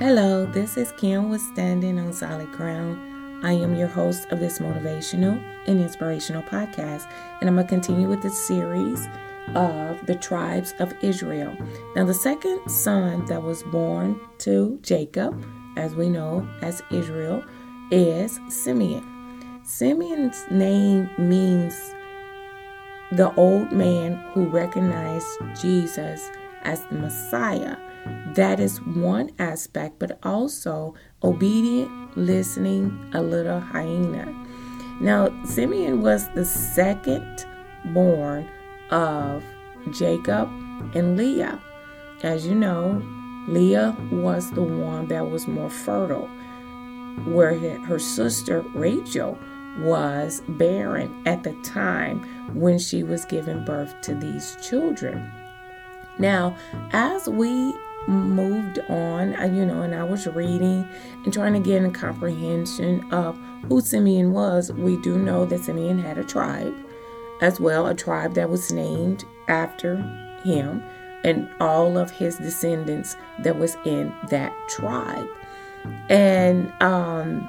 [0.00, 3.44] Hello, this is Kim with Standing on Solid Ground.
[3.44, 7.06] I am your host of this motivational and inspirational podcast,
[7.38, 9.06] and I'm going to continue with the series
[9.54, 11.54] of the tribes of Israel.
[11.94, 15.44] Now, the second son that was born to Jacob,
[15.76, 17.44] as we know as Israel,
[17.90, 19.04] is Simeon.
[19.64, 21.74] Simeon's name means
[23.12, 25.28] the old man who recognized
[25.60, 26.30] Jesus
[26.62, 27.76] as the Messiah.
[28.34, 34.32] That is one aspect, but also obedient, listening, a little hyena.
[35.00, 37.46] Now, Simeon was the second
[37.86, 38.48] born
[38.90, 39.42] of
[39.92, 40.48] Jacob
[40.94, 41.60] and Leah.
[42.22, 43.02] As you know,
[43.48, 46.28] Leah was the one that was more fertile,
[47.24, 49.38] where her sister Rachel
[49.80, 52.20] was barren at the time
[52.54, 55.30] when she was giving birth to these children.
[56.18, 56.56] Now,
[56.92, 57.74] as we
[58.10, 60.86] moved on, you know, and I was reading
[61.24, 65.98] and trying to get a comprehension of who Simeon was, we do know that Simeon
[65.98, 66.74] had a tribe
[67.40, 69.96] as well, a tribe that was named after
[70.42, 70.82] him
[71.24, 75.28] and all of his descendants that was in that tribe.
[76.08, 77.48] And um,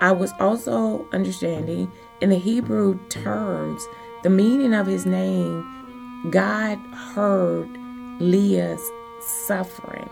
[0.00, 3.86] I was also understanding in the Hebrew terms,
[4.22, 6.78] the meaning of his name, God
[7.14, 7.68] heard
[8.20, 8.82] Leah's
[9.20, 10.08] suffering.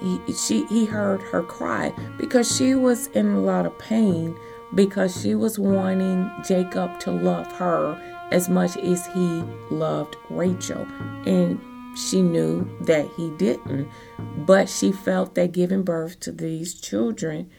[0.00, 4.38] He, she, he heard her cry because she was in a lot of pain
[4.74, 10.86] because she was wanting Jacob to love her as much as he loved Rachel.
[11.26, 11.60] And
[11.96, 17.50] she knew that he didn't, but she felt that giving birth to these children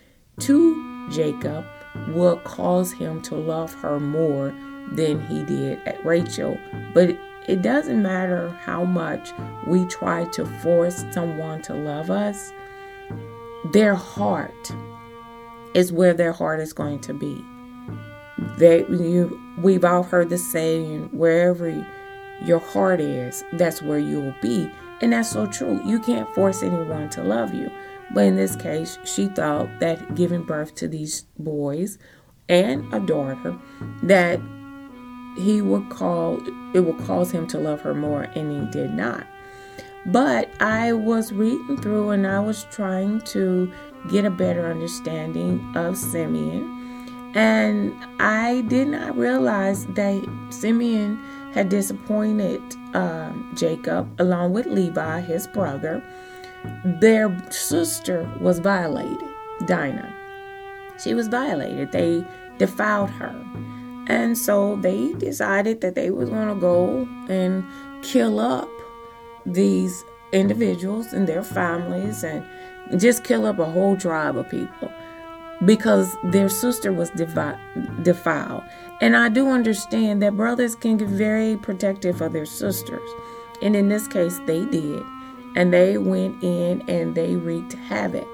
[0.42, 1.66] to Jacob
[2.10, 4.53] would cause him to love her more
[4.92, 6.58] than he did at Rachel.
[6.94, 9.31] But it doesn't matter how much
[9.66, 12.52] we try to force someone to love us,
[13.72, 14.74] their heart
[15.74, 17.44] is where their heart is going to be.
[18.58, 21.69] They, you, we've all heard the saying, wherever
[22.44, 24.69] your heart is, that's where you will be.
[25.02, 25.81] And that's so true.
[25.85, 27.72] You can't force anyone to love you.
[28.14, 31.97] But in this case, she thought that giving birth to these boys
[32.50, 33.58] and a daughter,
[34.03, 34.40] that
[35.38, 36.42] he would call
[36.74, 39.25] it would cause him to love her more and he did not.
[40.06, 43.72] But i was reading through and i was trying to
[44.09, 51.18] get a better understanding of simeon and i did not realize that simeon
[51.53, 52.62] had disappointed
[52.94, 56.02] uh, jacob along with levi his brother.
[57.02, 59.28] Their sister was violated
[59.66, 60.14] dinah.
[61.02, 61.92] She was violated.
[61.92, 62.26] They
[62.58, 63.34] defiled her
[64.07, 67.63] and so they decided that they was going to go and
[68.01, 68.69] kill up
[69.45, 72.46] these individuals and their families and
[73.00, 74.91] just kill up a whole tribe of people
[75.66, 78.63] because their sister was defiled.
[79.01, 83.09] And I do understand that brothers can get very protective of their sisters.
[83.62, 85.03] And in this case, they did.
[85.56, 88.28] And they went in and they wreaked havoc.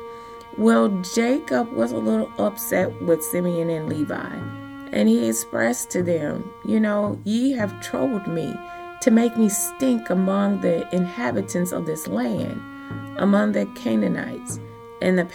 [0.58, 4.63] Well, Jacob was a little upset with Simeon and Levi
[4.94, 8.54] and he expressed to them, You know, ye have troubled me
[9.02, 12.62] to make me stink among the inhabitants of this land,
[13.18, 14.60] among the Canaanites
[15.02, 15.26] and the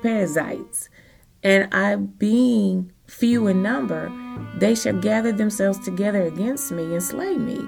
[0.00, 0.88] Perizzites.
[1.42, 4.10] And I, being few in number,
[4.58, 7.58] they shall gather themselves together against me and slay me.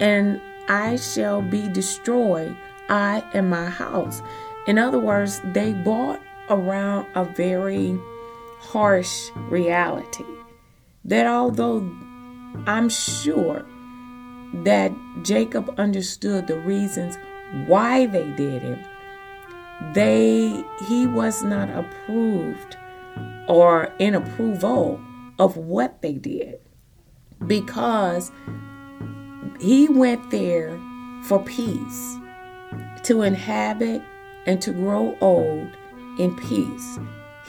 [0.00, 2.56] And I shall be destroyed,
[2.88, 4.22] I and my house.
[4.66, 7.98] In other words, they brought around a very
[8.60, 10.24] harsh reality.
[11.04, 11.78] That although
[12.66, 13.64] I'm sure
[14.64, 17.16] that Jacob understood the reasons
[17.66, 18.78] why they did it,
[19.94, 22.76] they he was not approved
[23.48, 25.00] or in approval
[25.38, 26.60] of what they did
[27.46, 28.30] because
[29.58, 30.78] he went there
[31.24, 32.16] for peace
[33.02, 34.02] to inhabit
[34.46, 35.68] and to grow old
[36.18, 36.98] in peace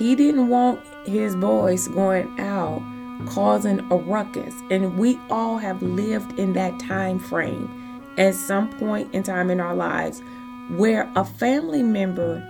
[0.01, 2.81] he didn't want his boys going out
[3.27, 4.55] causing a ruckus.
[4.69, 7.69] And we all have lived in that time frame
[8.17, 10.21] at some point in time in our lives
[10.69, 12.47] where a family member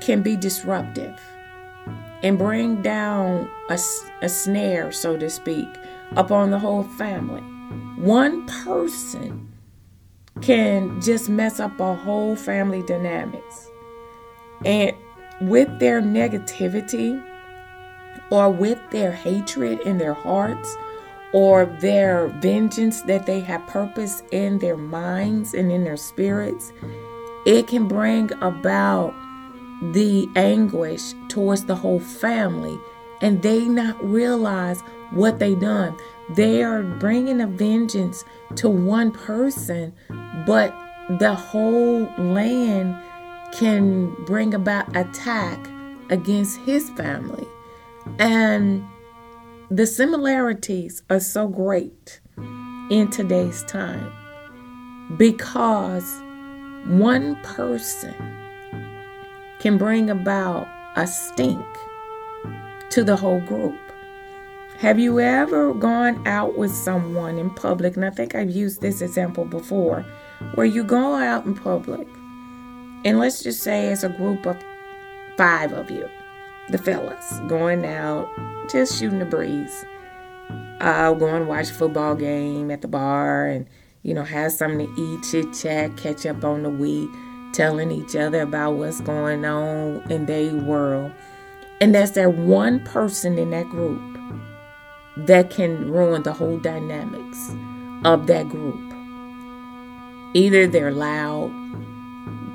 [0.00, 1.18] can be disruptive
[2.22, 3.78] and bring down a,
[4.22, 5.68] a snare, so to speak,
[6.16, 7.40] upon the whole family.
[7.96, 9.50] One person
[10.42, 13.68] can just mess up a whole family dynamics.
[14.64, 14.94] And
[15.40, 17.22] with their negativity
[18.30, 20.76] or with their hatred in their hearts
[21.32, 26.72] or their vengeance that they have purpose in their minds and in their spirits,
[27.46, 29.14] it can bring about
[29.92, 32.78] the anguish towards the whole family
[33.22, 34.80] and they not realize
[35.12, 35.96] what they done.
[36.30, 38.24] They are bringing a vengeance
[38.56, 39.92] to one person,
[40.46, 40.74] but
[41.18, 42.96] the whole land
[43.52, 45.58] can bring about attack
[46.10, 47.46] against his family.
[48.18, 48.84] And
[49.70, 52.20] the similarities are so great
[52.90, 54.12] in today's time
[55.16, 56.20] because
[56.86, 58.14] one person
[59.60, 61.64] can bring about a stink
[62.90, 63.78] to the whole group.
[64.78, 67.96] Have you ever gone out with someone in public?
[67.96, 70.04] And I think I've used this example before,
[70.54, 72.08] where you go out in public,
[73.04, 74.56] and let's just say it's a group of
[75.36, 76.08] five of you,
[76.68, 78.28] the fellas, going out,
[78.70, 79.84] just shooting the breeze.
[80.80, 83.66] I'll go and watch a football game at the bar and,
[84.02, 87.10] you know, have something to eat, chit chat, catch up on the week,
[87.52, 91.12] telling each other about what's going on in their world.
[91.80, 94.00] And that's that one person in that group
[95.16, 97.54] that can ruin the whole dynamics
[98.04, 98.80] of that group.
[100.34, 101.50] Either they're loud,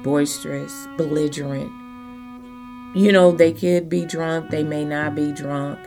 [0.05, 1.71] boisterous, belligerent.
[2.95, 5.79] You know, they could be drunk, they may not be drunk.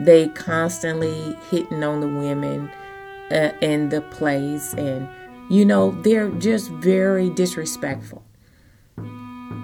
[0.00, 2.68] They constantly hitting on the women
[3.30, 5.08] uh, in the place, and
[5.48, 8.24] you know, they're just very disrespectful.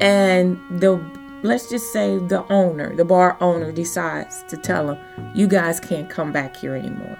[0.00, 1.04] And the
[1.42, 4.98] let's just say the owner, the bar owner, decides to tell them,
[5.34, 7.18] you guys can't come back here anymore.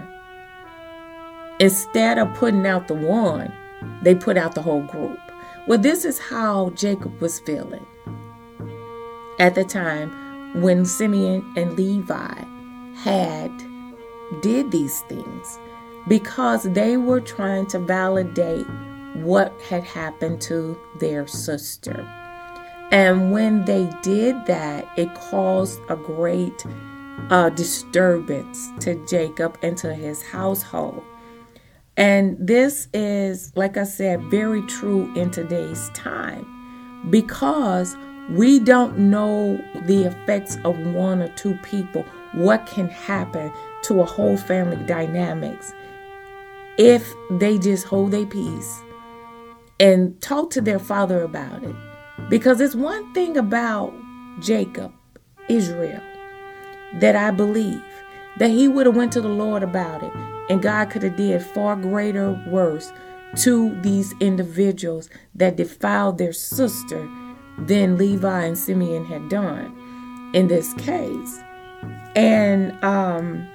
[1.58, 3.52] Instead of putting out the one,
[4.02, 5.18] they put out the whole group.
[5.66, 7.86] Well, this is how Jacob was feeling
[9.38, 12.44] at the time when Simeon and Levi
[12.96, 13.50] had
[14.42, 15.58] did these things
[16.06, 18.66] because they were trying to validate
[19.14, 22.06] what had happened to their sister.
[22.90, 26.66] And when they did that, it caused a great
[27.30, 31.02] uh, disturbance to Jacob and to his household.
[31.96, 36.44] And this is, like I said, very true in today's time
[37.10, 37.96] because
[38.30, 43.52] we don't know the effects of one or two people, what can happen
[43.82, 45.72] to a whole family dynamics
[46.78, 48.80] if they just hold their peace
[49.78, 51.76] and talk to their father about it.
[52.28, 53.92] Because it's one thing about
[54.40, 54.92] Jacob,
[55.48, 56.00] Israel,
[56.94, 57.82] that I believe
[58.38, 61.42] that he would have went to the Lord about it and God could have did
[61.42, 62.92] far greater worse
[63.36, 67.08] to these individuals that defiled their sister
[67.58, 71.40] than Levi and Simeon had done in this case.
[72.16, 73.48] And um,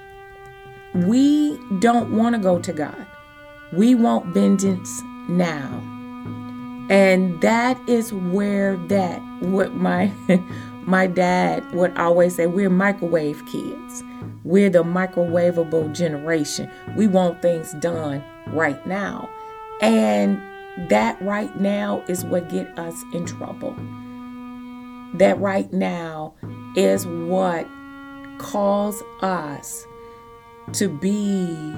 [0.94, 3.06] we don't want to go to God.
[3.72, 5.68] We want vengeance now.
[6.90, 10.12] And that is where that what my
[10.86, 14.02] my dad would always say, we're microwave kids.
[14.44, 16.70] We're the microwavable generation.
[16.96, 19.28] We want things done right now.
[19.80, 20.40] And
[20.90, 23.74] that right now is what get us in trouble.
[25.14, 26.34] That right now
[26.76, 27.66] is what
[28.38, 29.86] calls us
[30.72, 31.74] to be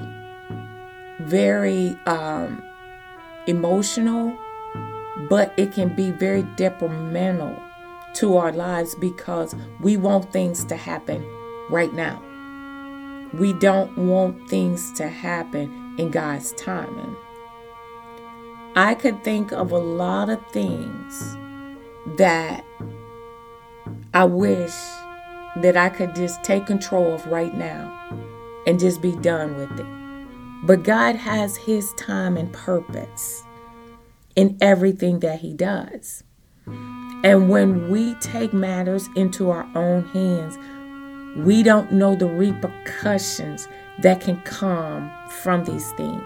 [1.21, 2.63] very um,
[3.47, 4.37] emotional
[5.29, 7.55] but it can be very detrimental
[8.15, 11.25] to our lives because we want things to happen
[11.69, 12.21] right now.
[13.33, 17.15] We don't want things to happen in God's timing.
[18.75, 21.37] I could think of a lot of things
[22.17, 22.63] that
[24.13, 24.73] I wish
[25.57, 27.91] that I could just take control of right now
[28.65, 30.65] and just be done with it.
[30.65, 33.43] But God has His time and purpose
[34.35, 36.23] in everything that he does.
[36.65, 40.57] And when we take matters into our own hands,
[41.37, 43.67] we don't know the repercussions
[44.01, 46.23] that can come from these things.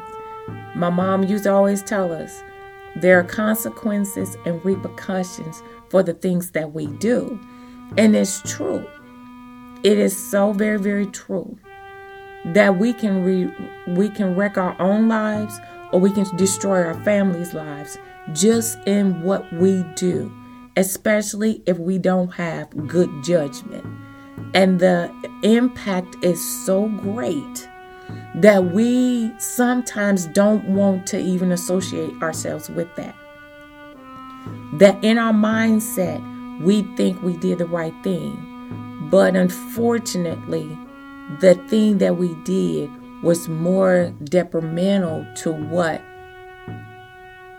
[0.76, 2.44] My mom used to always tell us
[2.96, 7.40] there are consequences and repercussions for the things that we do.
[7.98, 8.86] And it's true.
[9.84, 11.58] It is so very, very true
[12.46, 13.54] that we can re-
[13.88, 15.60] we can wreck our own lives
[15.92, 17.98] or we can destroy our families' lives
[18.34, 20.32] just in what we do,
[20.76, 23.86] especially if we don't have good judgment.
[24.54, 25.12] And the
[25.44, 27.70] impact is so great
[28.36, 33.16] that we sometimes don't want to even associate ourselves with that.
[34.74, 36.22] That in our mindset,
[36.62, 39.08] we think we did the right thing.
[39.10, 40.78] But unfortunately,
[41.40, 42.90] the thing that we did
[43.24, 46.02] was more detrimental to what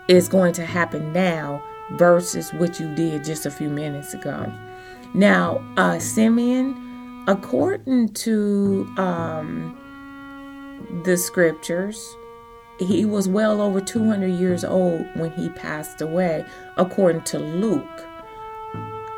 [0.07, 1.61] is going to happen now
[1.93, 4.51] versus what you did just a few minutes ago.
[5.13, 9.75] Now, uh, Simeon, according to um,
[11.03, 12.15] the scriptures,
[12.79, 16.45] he was well over 200 years old when he passed away,
[16.77, 17.83] according to Luke.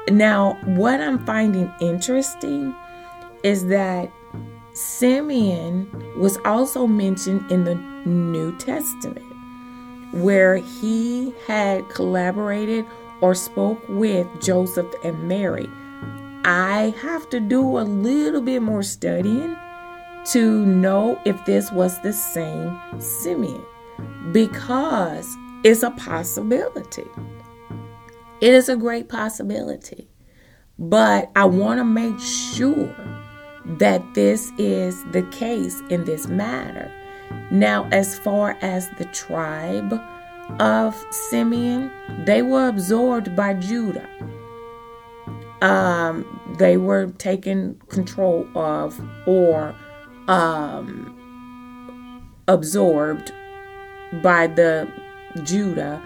[0.10, 2.76] Now, what I'm finding interesting
[3.44, 4.12] is that
[4.74, 9.26] Simeon was also mentioned in the New Testament,
[10.14, 12.86] where he had collaborated
[13.22, 15.70] or spoke with Joseph and Mary.
[16.44, 19.56] I have to do a little bit more studying
[20.26, 23.64] to know if this was the same Simeon
[24.32, 25.28] because
[25.64, 27.06] it's a possibility.
[28.42, 30.08] It is a great possibility.
[30.80, 32.96] But I want to make sure
[33.78, 36.92] that this is the case in this matter.
[37.52, 39.94] Now, as far as the tribe
[40.60, 41.92] of Simeon,
[42.26, 44.10] they were absorbed by Judah.
[45.62, 49.76] Um, they were taken control of or
[50.28, 51.18] um,
[52.48, 53.32] absorbed
[54.24, 54.88] by the
[55.44, 56.02] Judah.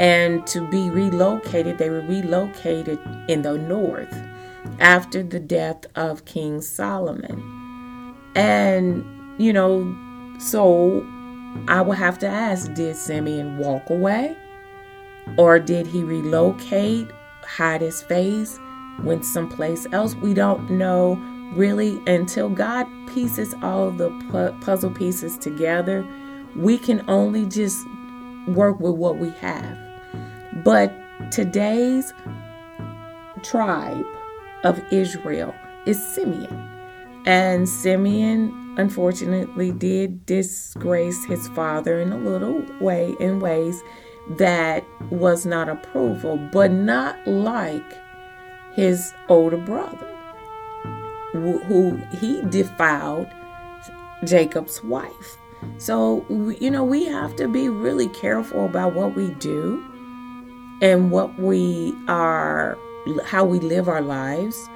[0.00, 2.98] And to be relocated they were relocated
[3.28, 4.12] in the north
[4.80, 7.40] after the death of King Solomon.
[8.34, 9.04] And
[9.38, 9.94] you know
[10.40, 11.06] so
[11.68, 14.36] I will have to ask did Simeon walk away?
[15.38, 17.08] Or did he relocate
[17.44, 18.58] hide his face
[19.02, 21.14] went someplace else we don't know
[21.54, 24.10] really until God pieces all the
[24.60, 26.06] puzzle pieces together
[26.56, 27.86] we can only just
[28.48, 29.78] work with what we have.
[30.64, 30.92] But
[31.30, 32.12] today's
[33.42, 34.04] tribe
[34.64, 36.70] of Israel is Simeon.
[37.26, 43.82] And Simeon unfortunately did disgrace his father in a little way in ways
[44.30, 47.84] that was not approval, but not like
[48.76, 50.06] his older brother
[51.32, 53.26] who he defiled
[54.24, 55.38] Jacob's wife.
[55.78, 56.24] So,
[56.60, 59.82] you know, we have to be really careful about what we do
[60.82, 62.78] and what we are,
[63.24, 64.68] how we live our lives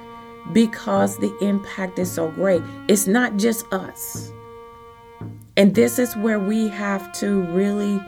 [0.51, 2.63] because the impact is so great.
[2.87, 4.31] It's not just us.
[5.55, 8.01] And this is where we have to really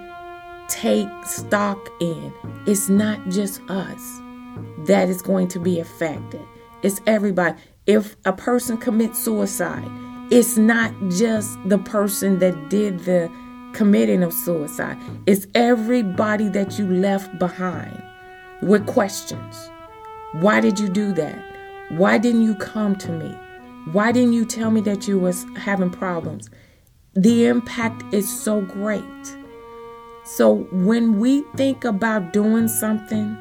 [0.67, 2.33] take stock in.
[2.65, 4.22] It's not just us
[4.85, 6.41] that is going to be affected,
[6.81, 7.59] it's everybody.
[7.85, 9.89] If a person commits suicide,
[10.31, 13.29] it's not just the person that did the
[13.73, 18.01] committing of suicide, it's everybody that you left behind
[18.61, 19.69] with questions.
[20.33, 21.37] Why did you do that?
[21.89, 23.37] Why didn't you come to me?
[23.91, 26.49] Why didn't you tell me that you was having problems?
[27.13, 29.03] The impact is so great.
[30.25, 33.37] So when we think about doing something,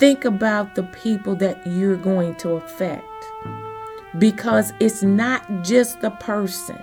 [0.00, 3.04] think about the people that you're going to affect
[4.18, 6.82] because it's not just the person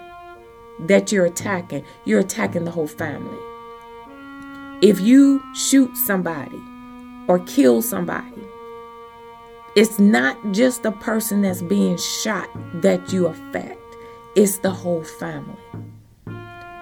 [0.81, 3.39] that you're attacking, you're attacking the whole family.
[4.83, 6.61] If you shoot somebody
[7.27, 8.43] or kill somebody,
[9.75, 12.47] it's not just the person that's being shot
[12.81, 13.81] that you affect,
[14.35, 15.57] it's the whole family.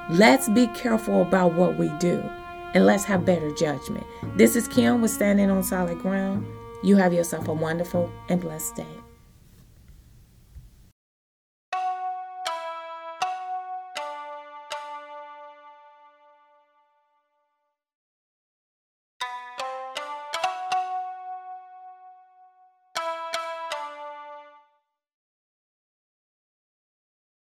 [0.10, 2.22] Let's be careful about what we do
[2.76, 4.06] and let's have better judgment.
[4.36, 6.46] This is Kim with Standing on Solid Ground.
[6.84, 9.05] You have yourself a wonderful and blessed day.